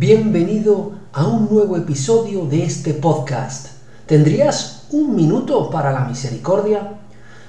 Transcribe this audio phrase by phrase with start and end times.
[0.00, 3.66] Bienvenido a un nuevo episodio de este podcast.
[4.06, 6.94] ¿Tendrías un minuto para la misericordia?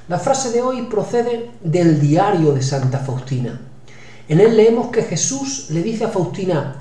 [0.10, 3.58] La frase de hoy procede del diario de Santa Faustina.
[4.28, 6.76] En él leemos que Jesús le dice a Faustina,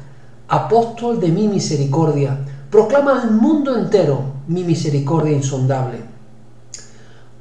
[0.48, 2.36] apóstol de mi misericordia,
[2.68, 5.98] proclama al mundo entero mi misericordia insondable.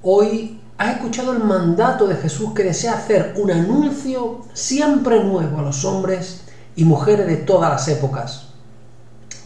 [0.03, 5.63] Hoy has escuchado el mandato de Jesús que desea hacer un anuncio siempre nuevo a
[5.63, 6.43] los hombres
[6.75, 8.47] y mujeres de todas las épocas.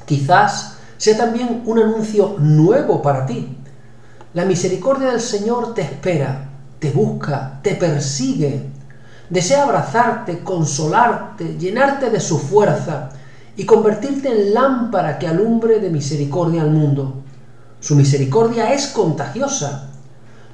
[0.05, 3.57] Quizás sea también un anuncio nuevo para ti.
[4.33, 6.49] La misericordia del Señor te espera,
[6.79, 8.69] te busca, te persigue,
[9.29, 13.09] desea abrazarte, consolarte, llenarte de su fuerza
[13.55, 17.23] y convertirte en lámpara que alumbre de misericordia al mundo.
[17.79, 19.89] Su misericordia es contagiosa.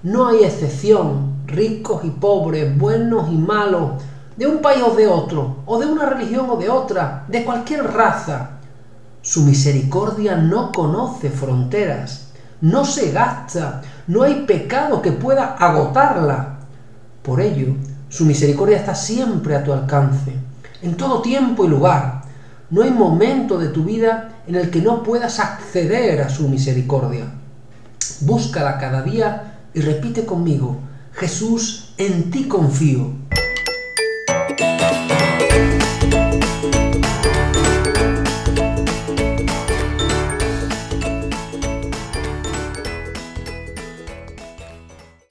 [0.03, 4.01] No hay excepción, ricos y pobres, buenos y malos,
[4.39, 7.83] de un país o de otro, o de una religión o de otra, de cualquier
[7.83, 8.51] raza.
[9.21, 12.29] Su misericordia no conoce fronteras,
[12.61, 16.59] no se gasta, no hay pecado que pueda agotarla.
[17.21, 17.75] Por ello,
[18.07, 20.33] su misericordia está siempre a tu alcance,
[20.81, 22.21] en todo tiempo y lugar.
[22.69, 27.25] No hay momento de tu vida en el que no puedas acceder a su misericordia.
[28.21, 30.77] Búscala cada día y repite conmigo,
[31.11, 33.19] Jesús, en ti confío.